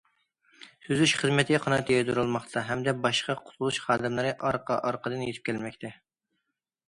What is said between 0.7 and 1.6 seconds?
سۈزۈش خىزمىتى